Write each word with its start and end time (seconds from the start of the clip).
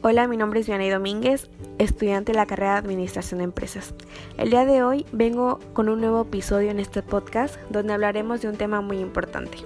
Hola, 0.00 0.28
mi 0.28 0.36
nombre 0.36 0.60
es 0.60 0.68
Vianey 0.68 0.90
Domínguez, 0.90 1.50
estudiante 1.78 2.30
de 2.30 2.38
la 2.38 2.46
carrera 2.46 2.74
de 2.74 2.78
Administración 2.78 3.38
de 3.38 3.44
Empresas. 3.44 3.94
El 4.36 4.50
día 4.50 4.64
de 4.64 4.84
hoy 4.84 5.04
vengo 5.10 5.58
con 5.72 5.88
un 5.88 6.00
nuevo 6.00 6.22
episodio 6.22 6.70
en 6.70 6.78
este 6.78 7.02
podcast 7.02 7.56
donde 7.68 7.94
hablaremos 7.94 8.40
de 8.40 8.48
un 8.48 8.56
tema 8.56 8.80
muy 8.80 9.00
importante. 9.00 9.58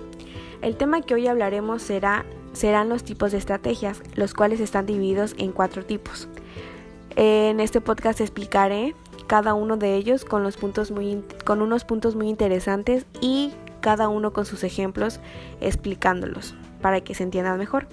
El 0.63 0.76
tema 0.76 1.03
que 1.03 1.13
hoy 1.13 1.26
hablaremos 1.26 1.83
será, 1.83 2.24
serán 2.54 2.88
los 2.88 3.04
tipos 3.04 3.33
de 3.33 3.38
estrategias, 3.38 4.01
los 4.15 4.33
cuales 4.33 4.60
están 4.60 4.87
divididos 4.87 5.35
en 5.37 5.53
cuatro 5.53 5.85
tipos. 5.85 6.29
En 7.14 7.60
este 7.60 7.83
podcast 7.83 8.22
explicaré 8.22 8.94
cada 9.26 9.53
uno 9.53 9.76
de 9.76 9.96
ellos 9.96 10.24
con, 10.24 10.42
los 10.42 10.56
puntos 10.56 10.90
muy, 10.90 11.22
con 11.44 11.60
unos 11.60 11.85
puntos 11.85 12.17
muy 12.17 12.30
interesantes 12.30 13.04
y 13.21 13.53
cada 13.83 14.08
uno 14.08 14.33
con 14.33 14.46
sus 14.46 14.64
ejemplos 14.64 15.21
explicándolos 15.60 16.55
para 16.80 17.03
que 17.03 17.15
se 17.15 17.23
entiendan 17.23 17.59
mejor. 17.59 17.87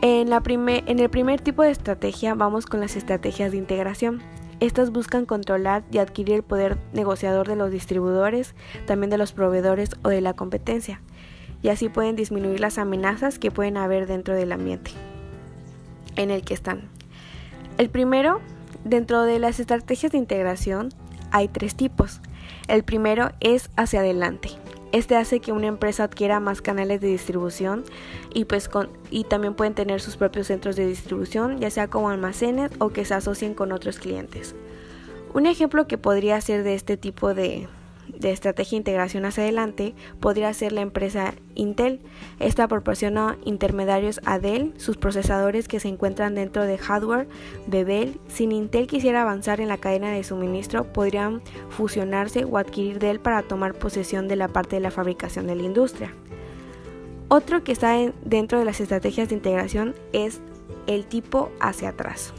En, 0.00 0.32
el 0.32 1.10
primer 1.10 1.40
tipo 1.40 1.62
de 1.62 1.70
estrategia 1.70 2.34
vamos 2.34 2.66
con 2.66 2.78
las 2.78 2.94
estrategias 2.94 3.50
de 3.50 3.58
integración. 3.58 4.22
Estas 4.60 4.90
buscan 4.90 5.26
controlar 5.26 5.82
y 5.90 5.98
adquirir 5.98 6.36
el 6.36 6.42
poder 6.44 6.78
negociador 6.92 7.48
de 7.48 7.56
los 7.56 7.72
distribuidores, 7.72 8.54
también 8.86 9.10
de 9.10 9.18
los 9.18 9.32
proveedores 9.32 9.90
o 10.04 10.08
de 10.08 10.20
la 10.20 10.34
competencia, 10.34 11.00
y 11.62 11.68
así 11.68 11.88
pueden 11.88 12.14
disminuir 12.14 12.60
las 12.60 12.78
amenazas 12.78 13.40
que 13.40 13.50
pueden 13.50 13.76
haber 13.76 14.06
dentro 14.06 14.34
del 14.34 14.52
ambiente 14.52 14.92
en 16.14 16.30
el 16.30 16.42
que 16.42 16.54
están. 16.54 16.88
El 17.76 17.90
primero, 17.90 18.40
dentro 18.84 19.22
de 19.22 19.38
las 19.40 19.58
estrategias 19.58 20.12
de 20.12 20.18
integración, 20.18 20.90
hay 21.32 21.48
tres 21.48 21.74
tipos. 21.74 22.20
El 22.68 22.84
primero 22.84 23.32
es 23.40 23.70
hacia 23.76 24.00
adelante. 24.00 24.50
Este 24.90 25.16
hace 25.16 25.40
que 25.40 25.52
una 25.52 25.66
empresa 25.66 26.04
adquiera 26.04 26.40
más 26.40 26.62
canales 26.62 27.00
de 27.00 27.08
distribución 27.08 27.84
y, 28.32 28.46
pues 28.46 28.70
y 29.10 29.24
también 29.24 29.54
pueden 29.54 29.74
tener 29.74 30.00
sus 30.00 30.16
propios 30.16 30.46
centros 30.46 30.76
de 30.76 30.86
distribución, 30.86 31.58
ya 31.58 31.70
sea 31.70 31.88
como 31.88 32.08
almacenes 32.08 32.70
o 32.78 32.88
que 32.88 33.04
se 33.04 33.14
asocien 33.14 33.54
con 33.54 33.72
otros 33.72 33.98
clientes. 33.98 34.54
Un 35.34 35.46
ejemplo 35.46 35.86
que 35.86 35.98
podría 35.98 36.40
ser 36.40 36.62
de 36.62 36.74
este 36.74 36.96
tipo 36.96 37.34
de, 37.34 37.68
de 38.16 38.32
estrategia 38.32 38.76
de 38.76 38.80
integración 38.80 39.24
hacia 39.24 39.44
adelante 39.44 39.94
podría 40.20 40.52
ser 40.54 40.72
la 40.72 40.80
empresa 40.80 41.34
Intel. 41.54 42.00
Esta 42.38 42.68
proporciona 42.68 43.36
intermediarios 43.44 44.20
a 44.24 44.38
Dell, 44.38 44.74
sus 44.76 44.96
procesadores 44.96 45.68
que 45.68 45.80
se 45.80 45.88
encuentran 45.88 46.34
dentro 46.34 46.64
de 46.64 46.78
hardware 46.78 47.28
de 47.66 47.84
Dell. 47.84 48.20
Si 48.28 48.44
Intel 48.44 48.86
quisiera 48.86 49.22
avanzar 49.22 49.60
en 49.60 49.68
la 49.68 49.78
cadena 49.78 50.10
de 50.10 50.24
suministro, 50.24 50.92
podrían 50.92 51.42
fusionarse 51.70 52.44
o 52.44 52.58
adquirir 52.58 52.98
Dell 52.98 53.20
para 53.20 53.42
tomar 53.42 53.74
posesión 53.74 54.28
de 54.28 54.36
la 54.36 54.48
parte 54.48 54.76
de 54.76 54.80
la 54.80 54.90
fabricación 54.90 55.46
de 55.46 55.56
la 55.56 55.62
industria. 55.62 56.12
Otro 57.28 57.62
que 57.62 57.72
está 57.72 57.94
dentro 58.24 58.58
de 58.58 58.64
las 58.64 58.80
estrategias 58.80 59.28
de 59.28 59.34
integración 59.34 59.94
es 60.12 60.40
el 60.86 61.04
tipo 61.04 61.50
hacia 61.60 61.90
atrás 61.90 62.32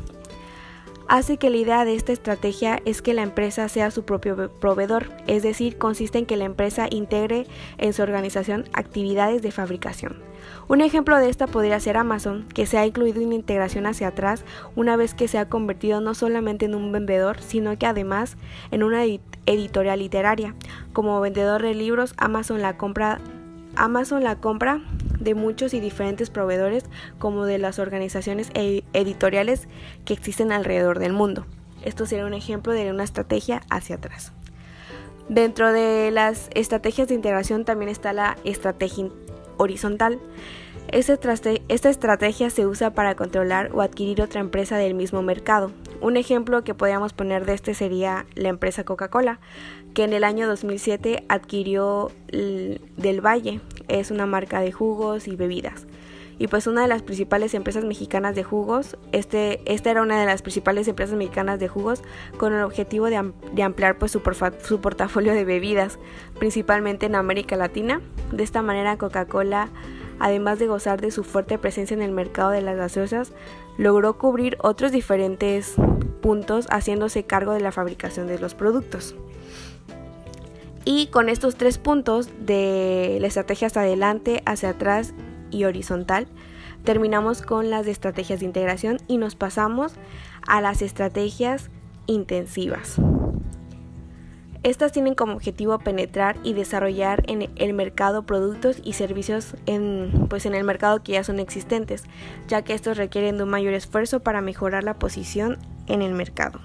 hace 1.09 1.37
que 1.37 1.49
la 1.49 1.57
idea 1.57 1.85
de 1.85 1.95
esta 1.95 2.13
estrategia 2.13 2.81
es 2.85 3.01
que 3.01 3.13
la 3.13 3.23
empresa 3.23 3.67
sea 3.67 3.91
su 3.91 4.03
propio 4.03 4.49
proveedor, 4.59 5.09
es 5.27 5.43
decir, 5.43 5.77
consiste 5.77 6.19
en 6.19 6.25
que 6.25 6.37
la 6.37 6.45
empresa 6.45 6.87
integre 6.89 7.47
en 7.79 7.93
su 7.93 8.03
organización 8.03 8.65
actividades 8.73 9.41
de 9.41 9.51
fabricación. 9.51 10.21
Un 10.67 10.81
ejemplo 10.81 11.17
de 11.17 11.29
esta 11.29 11.47
podría 11.47 11.79
ser 11.79 11.97
Amazon, 11.97 12.47
que 12.53 12.67
se 12.67 12.77
ha 12.77 12.85
incluido 12.85 13.21
una 13.21 13.35
integración 13.35 13.87
hacia 13.87 14.09
atrás 14.09 14.45
una 14.75 14.95
vez 14.95 15.15
que 15.15 15.27
se 15.27 15.39
ha 15.39 15.49
convertido 15.49 15.99
no 15.99 16.13
solamente 16.13 16.65
en 16.65 16.75
un 16.75 16.91
vendedor, 16.91 17.41
sino 17.41 17.77
que 17.77 17.87
además 17.87 18.37
en 18.69 18.83
una 18.83 19.03
editorial 19.45 19.99
literaria. 19.99 20.55
Como 20.93 21.19
vendedor 21.21 21.63
de 21.63 21.73
libros, 21.73 22.13
Amazon 22.17 22.61
la 22.61 22.77
compra 22.77 23.19
Amazon 23.75 24.23
la 24.23 24.35
compra 24.35 24.81
de 25.19 25.35
muchos 25.35 25.73
y 25.73 25.79
diferentes 25.79 26.29
proveedores 26.29 26.85
como 27.17 27.45
de 27.45 27.57
las 27.57 27.79
organizaciones 27.79 28.49
e-, 28.53 28.83
editoriales 28.93 29.67
que 30.05 30.13
existen 30.13 30.51
alrededor 30.51 30.99
del 30.99 31.13
mundo. 31.13 31.45
Esto 31.83 32.05
sería 32.05 32.25
un 32.25 32.33
ejemplo 32.33 32.73
de 32.73 32.91
una 32.91 33.03
estrategia 33.03 33.61
hacia 33.69 33.95
atrás. 33.95 34.33
Dentro 35.29 35.71
de 35.71 36.09
las 36.11 36.49
estrategias 36.55 37.07
de 37.07 37.13
integración 37.13 37.63
también 37.63 37.89
está 37.89 38.13
la 38.13 38.37
estrategia 38.43 39.09
horizontal. 39.57 40.19
Esta, 40.87 41.89
estrategia 41.89 42.49
se 42.49 42.65
usa 42.65 42.95
para 42.95 43.15
controlar 43.15 43.69
o 43.73 43.81
adquirir 43.81 44.23
otra 44.23 44.41
empresa 44.41 44.77
del 44.77 44.95
mismo 44.95 45.21
mercado. 45.21 45.71
Un 46.01 46.15
ejemplo 46.15 46.63
que 46.63 46.73
podríamos 46.73 47.13
poner 47.13 47.45
de 47.45 47.53
este 47.53 47.73
sería 47.73 48.25
la 48.35 48.49
empresa 48.49 48.85
Coca-Cola, 48.85 49.39
que 49.93 50.03
en 50.03 50.13
el 50.13 50.23
año 50.23 50.47
2007 50.47 51.25
adquirió 51.27 52.11
Del 52.31 53.25
Valle, 53.25 53.59
es 53.89 54.11
una 54.11 54.25
marca 54.25 54.61
de 54.61 54.71
jugos 54.71 55.27
y 55.27 55.35
bebidas. 55.35 55.87
Y 56.37 56.47
pues 56.47 56.67
una 56.67 56.83
de 56.83 56.87
las 56.87 57.01
principales 57.01 57.53
empresas 57.53 57.83
mexicanas 57.83 58.33
de 58.33 58.45
jugos, 58.45 58.97
este, 59.11 59.61
esta 59.65 59.91
era 59.91 60.01
una 60.01 60.17
de 60.17 60.25
las 60.25 60.41
principales 60.41 60.87
empresas 60.87 61.17
mexicanas 61.17 61.59
de 61.59 61.67
jugos 61.67 62.01
con 62.37 62.53
el 62.53 62.63
objetivo 62.63 63.07
de, 63.07 63.17
ampliar 63.61 63.97
pues 63.97 64.13
su, 64.13 64.21
su 64.63 64.79
portafolio 64.79 65.33
de 65.33 65.43
bebidas, 65.43 65.99
principalmente 66.39 67.07
en 67.07 67.15
América 67.15 67.57
Latina. 67.57 67.99
De 68.31 68.43
esta 68.43 68.61
manera 68.61 68.97
Coca-Cola, 68.97 69.67
además 70.19 70.59
de 70.59 70.67
gozar 70.67 71.01
de 71.01 71.11
su 71.11 71.25
fuerte 71.25 71.57
presencia 71.57 71.93
en 71.93 72.01
el 72.01 72.11
mercado 72.11 72.51
de 72.51 72.61
las 72.61 72.77
gaseosas, 72.77 73.33
logró 73.77 74.17
cubrir 74.17 74.57
otros 74.61 74.93
diferentes 74.93 75.75
puntos 76.21 76.67
haciéndose 76.69 77.23
cargo 77.23 77.53
de 77.53 77.61
la 77.61 77.71
fabricación 77.71 78.27
de 78.27 78.39
los 78.39 78.55
productos. 78.55 79.15
Y 80.85 81.07
con 81.07 81.29
estos 81.29 81.55
tres 81.55 81.77
puntos 81.77 82.29
de 82.39 83.17
la 83.21 83.27
estrategia 83.27 83.67
hacia 83.67 83.81
adelante, 83.81 84.41
hacia 84.45 84.69
atrás 84.69 85.13
y 85.51 85.65
horizontal, 85.65 86.27
terminamos 86.83 87.41
con 87.41 87.69
las 87.69 87.87
estrategias 87.87 88.39
de 88.39 88.45
integración 88.45 88.97
y 89.07 89.17
nos 89.17 89.35
pasamos 89.35 89.93
a 90.47 90.61
las 90.61 90.81
estrategias 90.81 91.69
intensivas. 92.07 92.99
Estas 94.61 94.91
tienen 94.91 95.15
como 95.15 95.33
objetivo 95.33 95.79
penetrar 95.79 96.35
y 96.43 96.53
desarrollar 96.53 97.23
en 97.27 97.49
el 97.55 97.73
mercado 97.73 98.23
productos 98.23 98.81
y 98.83 98.91
servicios 98.93 99.55
en, 99.67 100.27
pues 100.29 100.45
en 100.45 100.53
el 100.53 100.65
mercado 100.65 101.01
que 101.01 101.13
ya 101.13 101.23
son 101.23 101.39
existentes, 101.39 102.03
ya 102.49 102.61
que 102.63 102.73
estos 102.73 102.97
requieren 102.97 103.37
de 103.37 103.43
un 103.43 103.49
mayor 103.49 103.73
esfuerzo 103.73 104.19
para 104.19 104.41
mejorar 104.41 104.83
la 104.83 104.99
posición 104.99 105.57
en 105.89 106.01
el 106.01 106.13
mercado. 106.13 106.61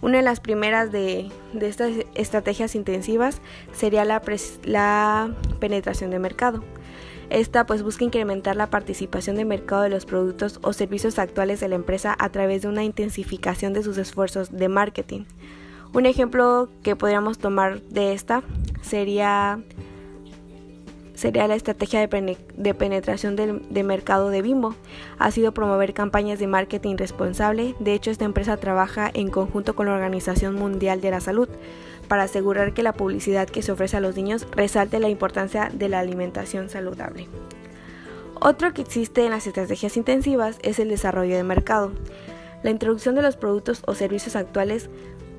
Una 0.00 0.18
de 0.18 0.22
las 0.22 0.40
primeras 0.40 0.92
de, 0.92 1.30
estas 1.60 1.92
estrategias 2.14 2.74
intensivas 2.74 3.40
sería 3.72 4.04
la, 4.04 4.22
la 4.64 5.34
penetración 5.58 6.10
de 6.10 6.18
mercado. 6.18 6.62
Esta 7.30 7.66
pues 7.66 7.82
busca 7.82 8.04
incrementar 8.04 8.56
la 8.56 8.70
participación 8.70 9.36
de 9.36 9.44
mercado 9.44 9.82
de 9.82 9.90
los 9.90 10.06
productos 10.06 10.60
o 10.62 10.72
servicios 10.72 11.18
actuales 11.18 11.60
de 11.60 11.68
la 11.68 11.74
empresa 11.74 12.16
a 12.18 12.30
través 12.30 12.62
de 12.62 12.68
una 12.68 12.84
intensificación 12.84 13.72
de 13.72 13.82
sus 13.82 13.98
esfuerzos 13.98 14.50
de 14.50 14.68
marketing. 14.68 15.24
Un 15.92 16.06
ejemplo 16.06 16.70
que 16.82 16.96
podríamos 16.96 17.38
tomar 17.38 17.82
de 17.82 18.12
esta 18.12 18.42
sería 18.82 19.62
sería 21.18 21.48
la 21.48 21.56
estrategia 21.56 21.98
de, 21.98 22.74
penetración 22.74 23.34
de, 23.34 23.82
mercado 23.82 24.30
de 24.30 24.40
Bimbo. 24.40 24.76
Ha 25.18 25.32
sido 25.32 25.52
promover 25.52 25.92
campañas 25.92 26.38
de 26.38 26.46
marketing 26.46 26.96
responsable. 26.96 27.74
De 27.80 27.92
hecho, 27.92 28.12
esta 28.12 28.24
empresa 28.24 28.56
trabaja 28.56 29.10
en 29.12 29.28
conjunto 29.28 29.74
con 29.74 29.86
la 29.86 29.94
Organización 29.94 30.54
Mundial 30.54 31.00
de 31.00 31.10
la 31.10 31.20
Salud 31.20 31.48
para 32.06 32.22
asegurar 32.22 32.72
que 32.72 32.84
la 32.84 32.92
publicidad 32.92 33.48
que 33.48 33.62
se 33.62 33.72
ofrece 33.72 33.96
a 33.96 34.00
los 34.00 34.14
niños 34.14 34.46
resalte 34.52 35.00
la 35.00 35.08
importancia 35.08 35.70
de 35.74 35.88
la 35.88 35.98
alimentación 35.98 36.70
saludable. 36.70 37.26
Otro 38.40 38.72
que 38.72 38.82
existe 38.82 39.24
en 39.24 39.32
las 39.32 39.48
estrategias 39.48 39.96
intensivas 39.96 40.60
es 40.62 40.78
el 40.78 40.88
desarrollo 40.88 41.34
de 41.34 41.42
mercado. 41.42 41.90
La 42.62 42.70
introducción 42.70 43.16
de 43.16 43.22
los 43.22 43.36
productos 43.36 43.82
o 43.88 43.96
servicios 43.96 44.36
actuales 44.36 44.88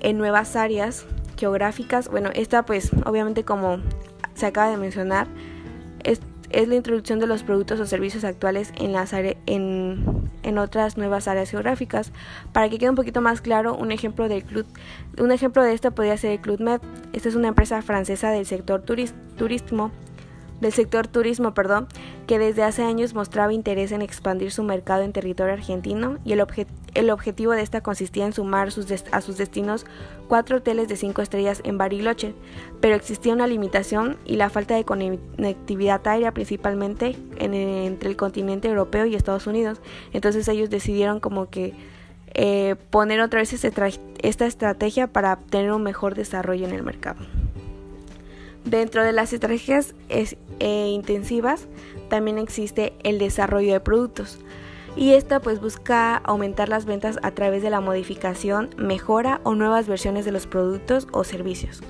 en 0.02 0.18
nuevas 0.18 0.58
áreas 0.58 1.06
geográficas. 1.38 2.10
Bueno, 2.10 2.32
esta 2.34 2.66
pues 2.66 2.92
obviamente 3.06 3.46
como 3.46 3.80
se 4.36 4.46
acaba 4.46 4.70
de 4.70 4.78
mencionar, 4.78 5.28
es, 6.50 6.68
la 6.68 6.76
introducción 6.76 7.20
de 7.20 7.28
los 7.28 7.44
productos 7.44 7.80
o 7.80 7.86
servicios 7.86 8.24
actuales 8.24 8.74
en, 8.78 8.94
las 8.94 9.14
en, 9.14 10.30
en, 10.44 10.58
otras 10.58 10.98
nuevas 10.98 11.28
áreas 11.28 11.50
geográficas. 11.50 12.12
Para 12.54 12.70
que 12.70 12.78
quede 12.78 12.90
un 12.90 12.96
poquito 12.96 13.22
más 13.22 13.42
claro, 13.42 13.76
un 13.76 13.92
ejemplo, 13.92 14.28
del 14.28 14.44
club, 14.44 14.66
un 15.18 15.32
ejemplo 15.32 15.64
de 15.64 15.74
esto 15.74 15.92
podría 15.92 16.18
ser 16.18 16.32
el 16.32 16.40
Club 16.40 16.60
Med. 16.60 16.82
Esta 17.14 17.30
es 17.30 17.36
una 17.36 17.50
empresa 17.50 17.82
francesa 17.82 18.32
del 18.32 18.46
sector 18.46 18.82
turismo 18.82 19.92
del 20.62 20.74
sector 20.74 21.08
turismo, 21.08 21.54
perdón, 21.54 21.88
que 22.28 22.40
desde 22.40 22.64
hace 22.64 22.84
años 22.84 23.14
mostraba 23.14 23.54
interés 23.54 23.92
en 23.92 24.02
expandir 24.02 24.52
su 24.52 24.64
mercado 24.64 25.04
en 25.04 25.14
territorio 25.14 25.54
argentino 25.54 26.18
y 26.26 26.34
el, 26.34 26.46
el 26.94 27.10
objetivo 27.10 27.54
de 27.54 27.62
esta 27.62 27.82
consistía 27.82 28.26
en 28.26 28.34
sumar 28.34 28.70
a 29.12 29.22
sus 29.22 29.38
destinos 29.38 29.86
cuatro 30.28 30.58
hoteles 30.58 30.88
de 30.88 30.96
cinco 30.96 31.22
estrellas 31.22 31.62
en 31.64 31.78
Bariloche, 31.78 32.34
pero 32.82 32.96
existía 32.96 33.34
una 33.34 33.48
limitación 33.48 34.18
y 34.26 34.36
la 34.36 34.50
falta 34.50 34.76
de 34.76 34.86
conectividad 34.86 36.06
aérea 36.08 36.34
principalmente 36.34 37.16
entre 37.38 38.10
el 38.10 38.16
continente 38.16 38.68
europeo 38.68 39.06
y 39.06 39.16
Estados 39.16 39.48
Unidos. 39.48 39.82
Entonces 40.14 40.48
ellos 40.48 40.70
decidieron 40.70 41.20
como 41.20 41.50
que 41.50 41.74
eh, 42.34 42.76
poner 42.90 43.22
otra 43.22 43.40
vez 43.40 43.54
esta 43.54 44.46
estrategia 44.46 45.08
para 45.08 45.38
tener 45.38 45.72
un 45.72 45.84
mejor 45.84 46.16
desarrollo 46.16 46.68
en 46.68 46.74
el 46.74 46.84
mercado. 46.84 47.20
Dentro 48.66 49.04
de 49.04 49.14
las 49.14 49.34
estrategias 49.34 49.96
eh, 50.10 50.88
intensivas 50.90 51.68
también 52.10 52.38
existe 52.38 52.94
el 53.04 53.18
desarrollo 53.18 53.74
de 53.74 53.80
productos. 53.80 54.40
Y 54.96 55.14
esta 55.14 55.40
pues 55.40 55.62
busca 55.62 56.18
aumentar 56.18 56.70
las 56.70 56.86
ventas 56.86 57.20
a 57.24 57.32
través 57.32 57.64
de 57.64 57.70
la 57.70 57.82
modificación, 57.82 58.70
mejora 58.78 59.42
o 59.44 59.56
nuevas 59.56 59.88
versiones 59.88 60.26
de 60.26 60.32
los 60.32 60.48
productos 60.48 61.08
o 61.12 61.24
servicios. 61.24 61.82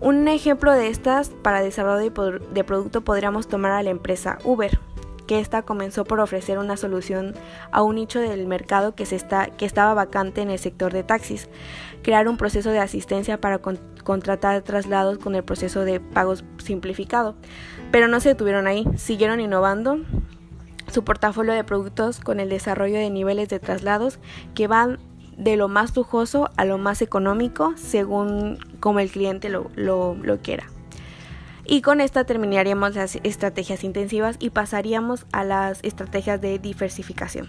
Un 0.00 0.28
ejemplo 0.28 0.72
de 0.72 0.88
estas 0.88 1.30
para 1.30 1.60
desarrollo 1.60 2.12
de 2.52 2.64
producto 2.64 3.00
podríamos 3.00 3.48
tomar 3.48 3.72
a 3.72 3.82
la 3.82 3.90
empresa 3.90 4.38
Uber, 4.44 4.78
que 5.26 5.40
esta 5.40 5.62
comenzó 5.62 6.04
por 6.04 6.20
ofrecer 6.20 6.58
una 6.58 6.76
solución 6.76 7.34
a 7.72 7.82
un 7.82 7.96
nicho 7.96 8.20
del 8.20 8.46
mercado 8.46 8.94
que, 8.94 9.06
se 9.06 9.16
está, 9.16 9.46
que 9.46 9.66
estaba 9.66 9.94
vacante 9.94 10.40
en 10.40 10.50
el 10.50 10.58
sector 10.58 10.92
de 10.92 11.02
taxis, 11.02 11.48
crear 12.02 12.28
un 12.28 12.36
proceso 12.36 12.70
de 12.70 12.78
asistencia 12.78 13.40
para 13.40 13.60
contratar 14.04 14.62
traslados 14.62 15.18
con 15.18 15.34
el 15.34 15.44
proceso 15.44 15.84
de 15.84 16.00
pagos 16.00 16.44
simplificado. 16.58 17.36
Pero 17.90 18.08
no 18.08 18.20
se 18.20 18.30
detuvieron 18.30 18.66
ahí, 18.66 18.86
siguieron 18.96 19.40
innovando 19.40 19.98
su 20.98 21.04
portafolio 21.04 21.52
de 21.52 21.62
productos 21.62 22.18
con 22.18 22.40
el 22.40 22.48
desarrollo 22.48 22.96
de 22.96 23.08
niveles 23.08 23.48
de 23.48 23.60
traslados 23.60 24.18
que 24.56 24.66
van 24.66 24.98
de 25.36 25.56
lo 25.56 25.68
más 25.68 25.94
lujoso 25.94 26.50
a 26.56 26.64
lo 26.64 26.76
más 26.76 27.02
económico 27.02 27.74
según 27.76 28.58
como 28.80 28.98
el 28.98 29.08
cliente 29.08 29.48
lo, 29.48 29.70
lo, 29.76 30.38
quiera. 30.42 30.66
Y 31.64 31.82
con 31.82 32.00
esta 32.00 32.24
terminaríamos 32.24 32.96
las 32.96 33.20
estrategias 33.22 33.84
intensivas 33.84 34.38
y 34.40 34.50
pasaríamos 34.50 35.24
a 35.30 35.44
las 35.44 35.78
estrategias 35.84 36.40
de 36.40 36.58
diversificación. 36.58 37.48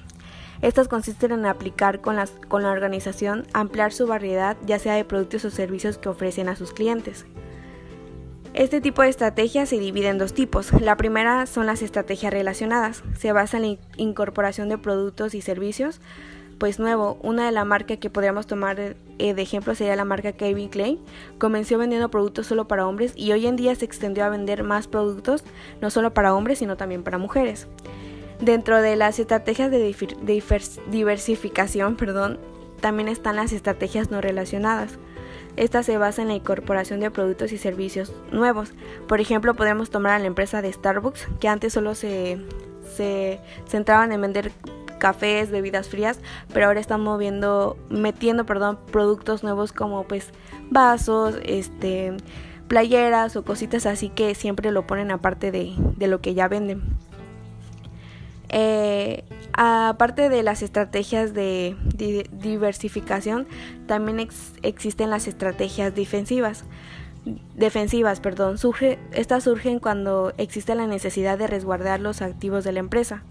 Estas 0.62 0.88
consisten 0.88 1.32
en 1.32 1.48
aplicar 1.48 2.02
con, 2.02 2.18
las, 2.18 2.30
con 2.50 2.62
la 2.62 2.70
organización 2.70 3.48
ampliar 3.54 3.94
su 3.94 4.06
variedad 4.06 4.58
ya 4.68 4.78
sea 4.78 4.94
de 4.94 5.06
productos 5.06 5.44
o 5.46 5.50
servicios 5.50 5.98
que 5.98 6.10
ofrecen 6.10 6.50
a 6.50 6.56
sus 6.56 6.72
clientes. 6.72 7.26
Este 8.60 8.82
tipo 8.82 9.04
de 9.04 9.08
estrategias 9.08 9.70
se 9.70 9.80
divide 9.80 10.10
en 10.10 10.18
dos 10.18 10.34
tipos. 10.34 10.74
La 10.82 10.98
primera 10.98 11.46
son 11.46 11.66
las 11.66 11.82
estrategias 11.82 12.34
relacionadas. 12.34 13.06
Se 13.18 13.32
basa 13.32 13.56
en 13.56 13.64
la 13.64 13.78
incorporación 13.96 14.68
de 14.68 14.78
productos 14.78 15.34
y 15.34 15.40
servicios. 15.40 16.02
Pues 16.58 16.78
nuevo, 16.78 17.18
una 17.22 17.46
de 17.46 17.54
las 17.54 17.66
marcas 17.66 18.00
que 18.00 18.10
podríamos 18.10 18.48
tomar 18.48 18.78
eh, 18.78 18.96
de 19.34 19.42
ejemplo 19.42 19.76
sería 19.76 19.96
la 19.96 20.04
marca 20.04 20.34
Kevin 20.34 20.68
Klein. 20.68 21.00
Comenzó 21.38 21.78
vendiendo 21.78 22.12
productos 22.12 22.48
solo 22.48 22.68
para 22.68 22.86
hombres 22.86 23.14
y 23.16 23.32
hoy 23.32 23.48
en 23.48 23.56
día 23.56 23.74
se 23.76 23.86
extendió 23.86 24.26
a 24.26 24.30
vender 24.30 24.64
más 24.64 24.90
productos, 24.90 25.46
no 25.80 25.90
solo 25.90 26.14
para 26.14 26.36
hombres, 26.36 26.60
sino 26.60 26.76
también 26.76 27.02
para 27.02 27.18
mujeres. 27.18 27.70
Dentro 28.42 28.82
de 28.82 28.98
las 28.98 29.20
estrategias 29.20 29.72
de 29.72 29.96
diversificación, 30.92 31.96
perdón, 31.96 32.40
también 32.82 33.08
están 33.08 33.38
las 33.38 33.54
estrategias 33.54 34.12
no 34.12 34.20
relacionadas. 34.20 35.00
Esta 35.56 35.84
se 35.84 35.98
basa 35.98 36.22
en 36.22 36.30
la 36.30 36.36
incorporación 36.36 37.00
de 37.00 37.12
productos 37.12 37.52
y 37.52 37.58
servicios 37.58 38.14
nuevos. 38.32 38.74
Por 39.08 39.20
ejemplo, 39.20 39.56
podemos 39.56 39.90
tomar 39.90 40.14
a 40.14 40.20
la 40.20 40.28
empresa 40.28 40.62
de 40.62 40.72
Starbucks, 40.72 41.28
que 41.40 41.48
antes 41.48 41.74
solo 41.74 41.96
se, 41.96 42.40
se 42.96 43.40
centraban 43.68 44.12
en 44.12 44.22
vender 44.22 44.52
cafés, 45.00 45.50
bebidas 45.50 45.90
frías, 45.90 46.20
pero 46.54 46.68
ahora 46.68 46.80
están 46.80 47.02
moviendo, 47.02 47.78
metiendo, 47.90 48.46
perdón, 48.46 48.78
productos 48.92 49.44
nuevos 49.44 49.72
como 49.74 50.04
pues 50.04 50.32
vasos, 50.70 51.40
este, 51.44 52.16
playeras 52.68 53.36
o 53.36 53.44
cositas 53.44 53.86
así 53.88 54.10
que 54.10 54.36
siempre 54.36 54.72
lo 54.72 54.86
ponen 54.86 55.10
aparte 55.10 55.52
de, 55.52 55.74
de 55.98 56.08
lo 56.08 56.22
que 56.22 56.36
ya 56.36 56.48
venden. 56.48 56.99
Eh, 58.50 59.24
aparte 59.54 60.30
de 60.30 60.44
las 60.44 60.62
estrategias 60.64 61.34
de, 61.34 61.76
diversificación, 62.32 63.48
también 63.88 64.28
existen 64.64 65.10
las 65.10 65.28
estrategias 65.28 65.94
defensivas. 65.96 66.66
Defensivas, 67.56 68.22
perdón, 68.22 68.58
surge, 68.58 68.98
estas 69.12 69.44
surgen 69.44 69.80
cuando 69.80 70.34
existe 70.38 70.74
la 70.74 70.88
necesidad 70.88 71.38
de 71.38 71.48
resguardar 71.48 72.00
los 72.00 72.22
activos 72.22 72.64
de 72.64 72.72
la 72.72 72.80
empresa. 72.80 73.24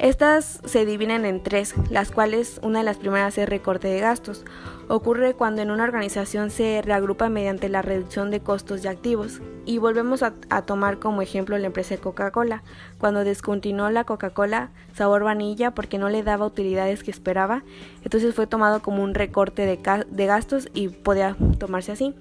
Estas 0.00 0.60
se 0.64 0.84
dividen 0.84 1.24
en 1.24 1.40
tres, 1.40 1.74
las 1.88 2.10
cuales 2.10 2.58
una 2.62 2.80
de 2.80 2.84
las 2.84 2.96
primeras 2.96 3.38
es 3.38 3.48
recorte 3.48 3.86
de 3.86 4.00
gastos. 4.00 4.44
Ocurre 4.88 5.34
cuando 5.34 5.62
en 5.62 5.70
una 5.70 5.84
organización 5.84 6.50
se 6.50 6.82
reagrupa 6.82 7.28
mediante 7.28 7.68
la 7.68 7.80
reducción 7.80 8.32
de 8.32 8.40
costos 8.40 8.84
y 8.84 8.88
activos. 8.88 9.40
Y 9.64 9.78
volvemos 9.78 10.24
a, 10.24 10.32
tomar 10.62 10.98
como 10.98 11.22
ejemplo 11.22 11.56
la 11.58 11.66
empresa 11.66 11.96
Coca-Cola, 11.96 12.64
cuando 12.98 13.22
descontinuó 13.22 13.88
la 13.90 14.04
Coca-Cola 14.04 14.70
sabor 14.94 15.22
vanilla 15.22 15.70
porque 15.70 15.98
no 15.98 16.08
le 16.08 16.24
daba 16.24 16.44
utilidades 16.44 17.04
que 17.04 17.12
esperaba, 17.12 17.62
entonces 18.02 18.34
fue 18.34 18.46
tomado 18.46 18.82
como 18.82 19.02
un 19.02 19.14
recorte 19.14 19.64
de 19.64 20.26
gastos 20.26 20.68
y 20.74 20.88
podía 20.88 21.36
tomarse 21.58 21.92
así. 21.92 22.14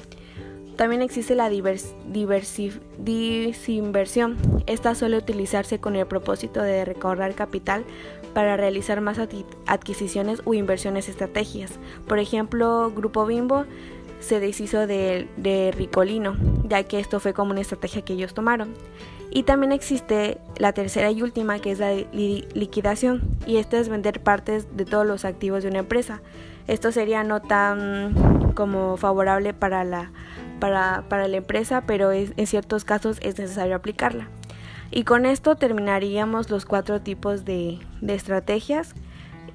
También 0.75 1.01
existe 1.01 1.35
la 1.35 1.49
disinversión. 2.97 4.37
Esta 4.65 4.95
suele 4.95 5.17
utilizarse 5.17 5.79
con 5.79 5.95
el 5.95 6.07
propósito 6.07 6.61
de 6.61 6.83
recaudar 6.83 7.35
capital 7.35 7.85
para 8.33 8.57
realizar 8.57 8.99
más 9.01 9.19
adquisiciones 9.67 10.41
o 10.45 10.53
inversiones 10.55 11.07
estrategias. 11.09 11.71
Por 12.07 12.17
ejemplo, 12.19 12.91
Grupo 12.95 13.25
Bimbo 13.25 13.65
se 14.19 14.39
deshizo 14.39 14.87
de, 14.87 15.27
de, 15.37 15.71
Ricolino, 15.75 16.35
ya 16.63 16.83
que 16.83 16.99
esto 16.99 17.19
fue 17.19 17.33
como 17.33 17.51
una 17.51 17.61
estrategia 17.61 18.01
que 18.03 18.13
ellos 18.13 18.33
tomaron. 18.33 18.73
Y 19.29 19.43
también 19.43 19.71
existe 19.71 20.37
la 20.57 20.73
tercera 20.73 21.11
y 21.11 21.21
última, 21.21 21.59
que 21.59 21.71
es 21.71 21.79
la 21.79 21.93
liquidación, 21.93 23.21
y 23.45 23.57
esta 23.57 23.79
es 23.79 23.89
vender 23.89 24.21
partes 24.21 24.75
de 24.77 24.85
todos 24.85 25.05
los 25.05 25.25
activos 25.25 25.63
de 25.63 25.69
una 25.69 25.79
empresa. 25.79 26.21
Esto 26.67 26.91
sería 26.91 27.23
no 27.23 27.41
tan 27.41 28.53
como 28.53 28.95
favorable 28.97 29.53
para 29.53 29.83
la 29.83 30.11
para, 30.59 31.03
la 31.09 31.37
empresa, 31.37 31.83
pero 31.85 32.11
en 32.11 32.47
ciertos 32.47 32.85
casos 32.85 33.17
es 33.21 33.37
necesario 33.37 33.75
aplicarla. 33.75 34.27
Y 34.91 35.03
con 35.03 35.25
esto 35.25 35.55
terminaríamos 35.55 36.49
los 36.49 36.65
cuatro 36.65 37.01
tipos 37.01 37.45
de, 37.45 37.79
de 38.01 38.13
estrategias 38.13 38.93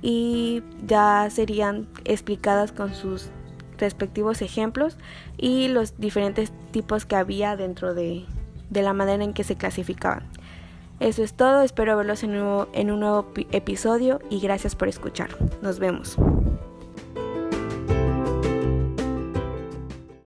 y 0.03 0.62
ya 0.87 1.29
serían 1.31 1.87
explicadas 2.05 2.73
con 2.73 2.95
sus 2.95 3.31
respectivos 3.79 4.43
ejemplos 4.43 4.97
y 5.37 5.69
los 5.69 5.99
diferentes 5.99 6.53
tipos 6.73 7.06
que 7.06 7.17
había 7.17 7.56
dentro 7.56 7.95
de, 7.95 8.25
de 8.71 8.83
la 8.83 8.93
manera 8.93 9.25
en 9.25 9.33
que 9.33 9.45
se 9.45 9.56
clasificaban. 9.56 10.25
Eso 11.00 11.23
es 11.23 11.35
todo, 11.35 11.62
espero 11.62 11.97
verlos 11.97 12.25
en, 12.25 12.33
nuevo, 12.33 12.69
en 12.73 12.91
un 12.91 13.00
nuevo 13.00 13.31
episodio 13.53 14.21
y 14.31 14.41
gracias 14.41 14.75
por 14.75 14.89
escuchar. 14.89 15.31
Nos 15.62 15.79
vemos. 15.79 16.19